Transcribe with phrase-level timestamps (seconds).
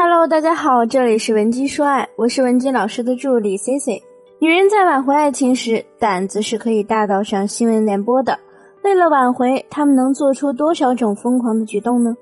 [0.00, 4.04] Hello，大家好，这里是文姬说爱，我是文姬老师的助理 C C。
[4.38, 8.38] 女人在挽回爱情时，胆子是可以大到上新闻联播的。
[8.84, 12.16] 为了挽回，他们能做出多少种疯狂的举动呢？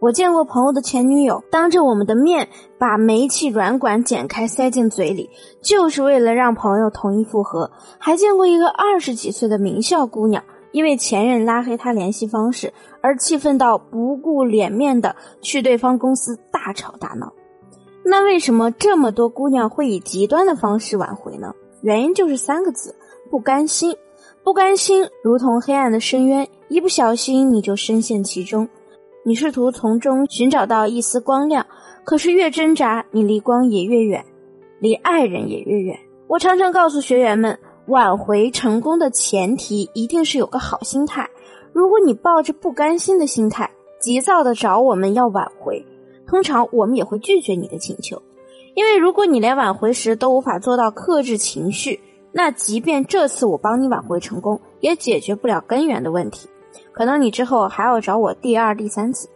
[0.00, 5.30] 我见过朋友的前女友当着我们的面把煤气软管剪开塞进嘴里，
[5.62, 7.70] 就是为了让朋友同意复合。
[7.96, 17.32] 还见过一个二十几岁的名校姑娘，因为前任拉黑他联系方式而气愤到不顾脸面的去对方公司大吵大闹。
[18.04, 21.54] 那为什么这么多姑娘会以极端的方式挽回呢？
[21.82, 22.94] 原因就是三个字：
[23.30, 23.96] 不甘心。
[24.42, 28.66] 不甘心如同黑暗的深渊，一不小心你就深陷其中。
[29.24, 31.66] 你试图从中寻找到一丝光亮，
[32.02, 34.24] 可是越挣扎，你离光也越远，
[34.80, 35.98] 离爱人也越远。
[36.28, 41.28] 我常常告诉学员们，挽回成功的前提一定是有个好心态。
[41.72, 45.84] 如果你抱着不甘心的心态，急躁的找我们要挽回，
[46.26, 48.20] 通常我们也会拒绝你的请求，
[48.74, 51.98] 因为如果你连挽回时都无法做到克制情绪，
[52.30, 56.48] 那即便这次我帮你挽回成功，也解决不了根源的问题。
[56.92, 59.28] 可能你之后还要找我第二、第三次，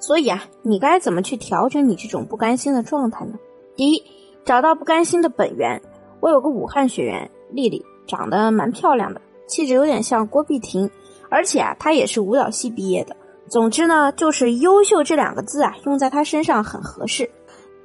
[0.00, 3.34] 所以啊，你该怎么去调整你这种不甘心的状态呢？
[3.76, 4.02] 第一，
[4.44, 5.80] 找到不甘心的本源。
[6.20, 10.90] 我有个武汉学员丽丽，长得蛮漂亮的，气质有点像郭碧婷，
[11.28, 13.14] 而且啊，她也是舞蹈系毕业的。
[13.48, 17.30] 总之呢，就是优秀这两个字啊，用在她身上很合适。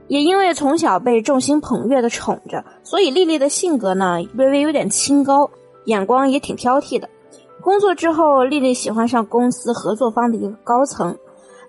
[0.08, 5.50] 也因为从小被众星捧月的宠着，所以丽丽的性格呢，微微有点清高，
[5.86, 7.08] 眼光也挺挑剔的。
[7.62, 11.16] 工作之后，丽丽喜欢上公司合作方的一个高层，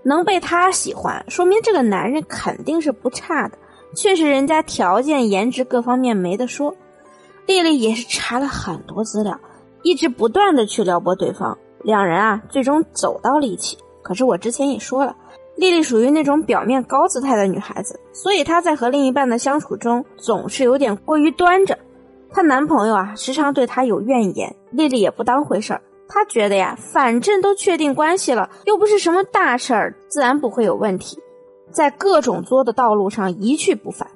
[0.02, 3.56] 能被他喜欢，说明这个男人肯定是不差的。
[3.94, 6.74] 确实，人家条件、颜值各方面没得说。
[7.46, 9.38] 丽丽也是查了很多资料，
[9.82, 13.78] 一直不断的去撩拨对方，两人啊，最终走到了一起。
[14.02, 15.16] 可是我之前也说了，
[15.56, 21.78] 丽丽属于那种表面高姿态的女孩子，所以她在和另一半的相处中总是有点过于端着。
[22.30, 25.80] 她男朋友啊，时常对她有怨言，丽丽也不当回事儿。
[26.08, 31.18] 她觉得呀，反正都确定关系了，又不是什么大事儿，自然不会有问题。
[31.70, 34.08] 在各种作的道路上一去不返。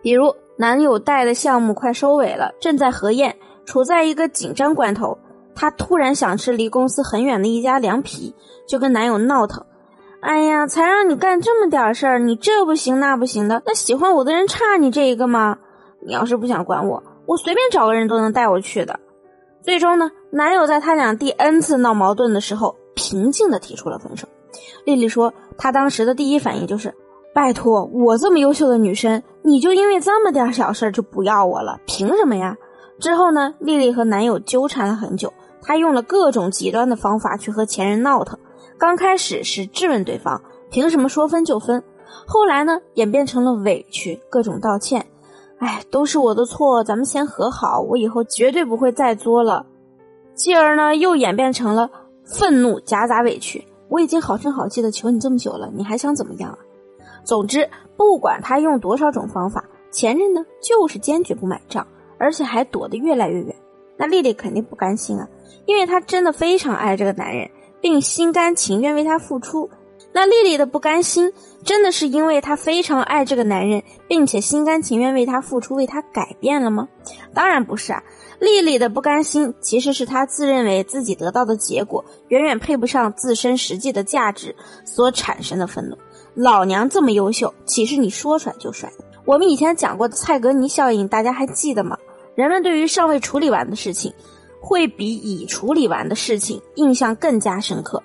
[0.00, 5.16] 比如，男友带的项目快收尾了，正在核验，处在一个紧张关头，
[5.54, 8.34] 她突然想吃离公司很远的一家凉皮，
[8.66, 9.64] 就跟男友闹腾
[10.20, 15.58] ：“哎呀，才让你干这么点事儿，你这不行那不行的，那喜欢我的人差你这一个吗？
[16.04, 18.98] 你要是不想管我。”我随便找个人都能带我去的。
[19.62, 24.26] 最终呢，男友在他俩第 N 次闹矛盾的时候，平静的提出了分手。
[24.86, 26.94] 丽丽说，她当时的第一反应就是：
[27.38, 31.78] 拜托，我这么优秀的女生，你就因为这么点小事就不要我了？
[31.86, 32.56] 凭什么呀？
[32.98, 35.32] 之后呢，丽丽和男友纠缠了很久，
[35.62, 38.36] 她用了各种极端的方法去和前任闹腾。
[38.76, 41.84] 刚开始是质问对方凭什么说分就分，
[42.26, 45.06] 后来呢，演变成了委屈，各种道歉。
[45.60, 49.64] 哎，都是我的错，咱们先和好，我以后绝对不会再作了。
[50.34, 51.88] 继而呢，又演变成了
[52.24, 53.64] 愤怒夹杂委屈。
[53.88, 56.58] 我已经好声好气的求你这么久了，你还想怎么样啊？
[57.24, 61.86] 总之，不管他用多少种方法，前任呢就是坚决不买账，
[62.18, 63.54] 而且还躲得越来越远。
[63.96, 65.28] 那丽丽肯定不甘心啊，
[65.66, 69.68] 因为她真的非常爱这个男人，并心甘情愿为他付出。
[70.12, 71.32] 那丽丽的不甘心，
[71.64, 76.88] 真的是因为她非常爱这个男人，并且心甘情愿为他付出，为他改变了吗？
[77.34, 78.02] 当然不是啊！
[78.40, 84.54] 丽丽的不甘心，其实是她自认为自己得到的结果远远配不上自身实际的价值
[84.84, 85.96] 所产生的愤怒。
[86.40, 88.88] 老娘这么优秀，岂是你说甩就甩？
[89.24, 91.98] 我们以前讲过的蔡格尼效应，大家还记得吗？
[92.36, 94.14] 人们对于尚未处理完的事情，
[94.60, 98.00] 会比已处理完的事情印象更加深刻。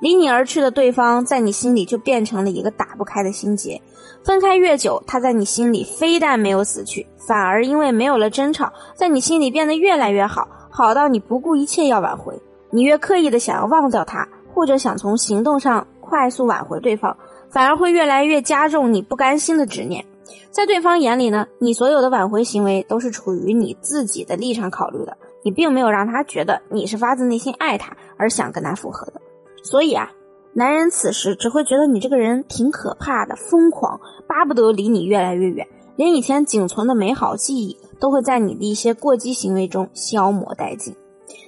[0.00, 3.78] 离你而去的对方，在你心里就变成了一个打不开的心结。
[4.24, 12.34] 分开越久，他在你心里非但没有死去，反而因为没有了争吵，在你心里变得越来越好，好到你不顾一切要挽回。
[12.70, 17.14] 你越刻意的想要忘掉他，或者想从行动上快速挽回对方，
[17.54, 20.04] 反而会越来越加重你不甘心的执念。
[20.50, 29.20] 在对方眼里呢，你所有的挽回行为都是处于你自己的立场考虑的，你并没有让他觉得你是发自内心爱他而想跟他复合的。
[29.62, 30.10] 所以啊，
[30.52, 35.64] 男人此时只会觉得你这个人挺可怕的，疯狂，巴不得离你越来越远，
[35.94, 40.96] 连以前仅存的美好记忆都会在你的一些过激行为中消磨殆尽。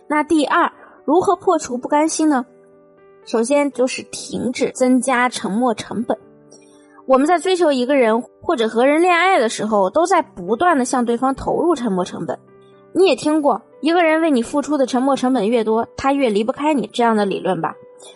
[0.06, 0.70] 那第二，
[1.04, 2.46] 如何破除不甘心呢？
[3.26, 6.16] 首先就是停止增加沉默成本。
[7.06, 12.38] 我们在追求一个人或者和人恋爱的时候，都在不断的向对方投入沉默成本。
[12.92, 17.74] 你也听过一个人为你付出的沉默成本越多，他越离不开你这样的理论吧？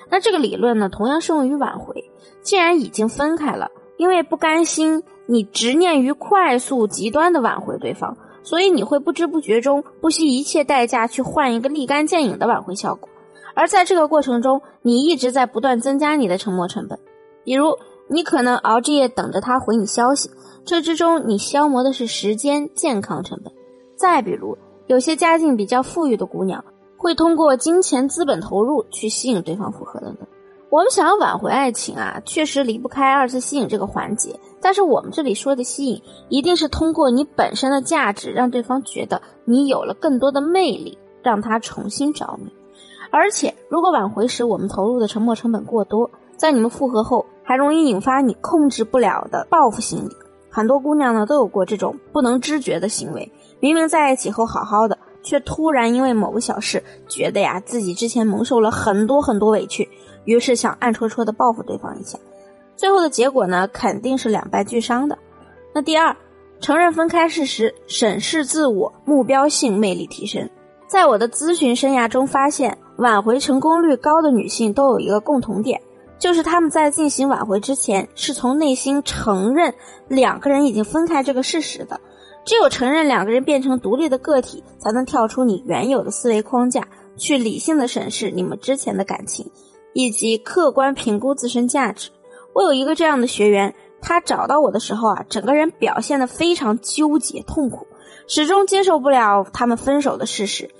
[0.09, 2.11] 那这个理论呢，同样适用于挽回。
[2.43, 13.09] 既然已经分开了，因为不甘心，你执念于快速极端的挽回对方，所以你会不知不觉中不惜一切代价去换一个立竿见影的挽回效果。
[13.55, 16.99] 而在这个过程中，你一直在不断增加你的沉没成本，
[17.44, 17.76] 比如
[18.08, 20.31] 你可能熬着夜等着他回你消息，
[20.64, 23.52] 这之中你消磨的是时间、健康成本。
[23.97, 24.56] 再比如，
[24.87, 26.64] 有些家境比较富裕的姑娘，
[26.97, 30.26] 会通过金钱资本投入去吸引对方复合等等。
[30.70, 34.38] 我们想要挽回爱情啊，确实离不开二次吸引这个环节。
[34.62, 42.53] 但是我们这里说的吸引，一定是通过你本身的价值，让对方觉得你有了更多的魅力，让他重新着迷。
[43.11, 50.17] 而且，如果挽回时我们投入的沉没成本过多，在你们复合后，还容易引发你控制不了的报复心理。
[50.49, 53.31] 很多姑娘呢都有过这种不能知觉的行为，
[53.61, 59.89] 明明在一起后好好的，却突然因为某个小事，觉得呀自己之前蒙受了很多很多委屈。
[60.25, 62.19] 于是想暗戳戳的报复对方一下，
[62.77, 65.17] 最后的结果呢，肯定是两败俱伤的。
[65.73, 66.15] 那第二，
[66.61, 70.49] 承认分开事实，审视自我，目标性魅力提升。
[70.87, 75.81] 在我的咨询生涯中发现，挽回成功率高的女性都有一个共同点，
[76.19, 79.75] 就是她们在进行挽回之前，是从内心承认
[80.06, 82.00] 两个人已经分开这个事实的。
[82.44, 86.87] 只有承认两个人变成独立的个体，才能跳出你原有的思维框架，
[87.17, 89.50] 去理性的审视你们之前的感情。
[89.93, 92.11] 以及客观评估自身价值。
[92.53, 97.87] 我有一个这样的学员，他找到我的时候啊，整个人表现的非常纠结痛苦，
[98.29, 100.70] 始终接受不了他们分手的事实，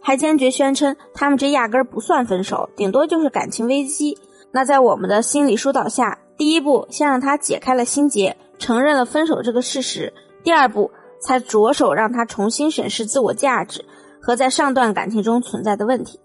[0.00, 4.16] 还坚决宣称他们这压根儿不算分手，顶多就是感情危机。
[4.52, 10.12] 那在我们的心理疏导下，第一步先让他解开了心结，承认了分手这个事实；
[10.42, 13.84] 第二步才着手让他重新审视自我价值
[14.20, 16.18] 和在上段感情中存在的问题。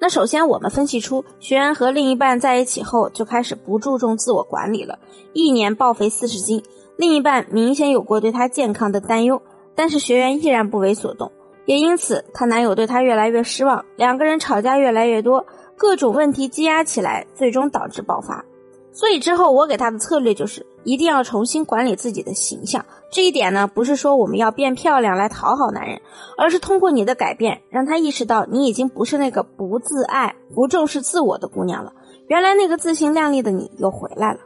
[0.00, 4.98] 那首先，我们分析出学员和另一半在一起后就开始不注重自我管理了，
[5.32, 6.62] 一年暴肥四十斤，
[6.96, 9.42] 另一半明显有过对他健康的担忧，
[9.74, 11.32] 但是学员依然不为所动，
[11.66, 15.46] 也因此她男友对她越来越失望，两个人吵架越来越多，
[15.76, 18.44] 各种问题积压起来，最终导致爆发。
[18.92, 22.84] 所以之后我给她的策略就是一定要重新管理自己的形象。
[23.10, 26.00] 这一点呢，不是说我们要变漂亮来讨好男人，
[26.36, 31.92] 而是通过你的改变，让他意识到你已经不是那个不自爱、不重视自我的姑娘了。
[32.28, 34.40] 原来那个自信靓丽的你又回来了。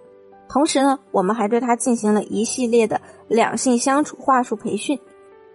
[0.48, 4.98] 同时呢，我们还对他进行了一系列的两性相处话术培训，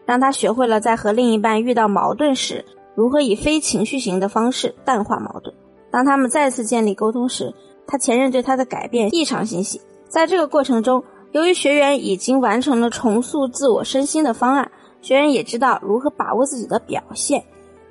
[0.05, 2.65] 让他学会了在和另一半遇到矛盾时，
[2.95, 5.53] 如何以非情绪型的方式淡化矛盾。
[5.89, 7.53] 当他们再次建立沟通时，
[7.88, 9.79] 他前任对他的改变异常欣喜。
[10.07, 14.71] 在这个过程中，由于学员已经完成了重塑自我身心的方案，
[15.01, 17.44] 学员也知道如何把握自己的表现，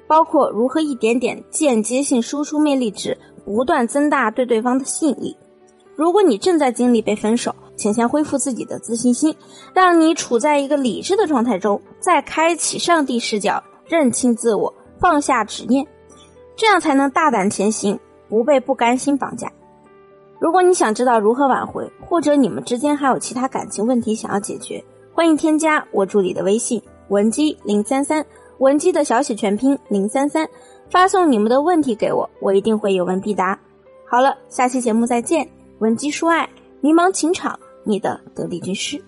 [0.07, 5.37] 包括如何一点点间接性输出魅力值，不断增大对对方的吸引力。
[5.97, 9.35] 如果你正在经历被分手，请先恢复自己的自信心，
[9.75, 15.85] 让你处在一个理智的状态中，再开启上帝视角，认清自我，放下执念，
[16.55, 17.99] 这样才能大胆前行，
[18.29, 19.51] 不被不甘心绑架。
[20.39, 28.25] 如果你想知道如何挽回，或者你们之间还有其他感情问题想要解决，欢迎添加我助理的微信文姬零三三，
[28.59, 30.49] 文姬的小写全拼零三三，
[30.89, 33.59] 发送你们的问题给我，我一定会有问必答。
[34.09, 35.49] 好了，下期节目再见，
[35.81, 36.49] 文姬说爱，
[36.81, 39.03] 迷茫情场，你的得力军师。